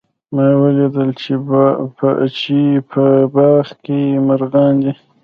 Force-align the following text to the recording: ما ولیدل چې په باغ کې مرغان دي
ما 0.35 0.47
ولیدل 0.61 1.09
چې 2.41 2.53
په 2.91 3.03
باغ 3.33 3.65
کې 3.83 3.99
مرغان 4.27 4.73
دي 4.83 4.93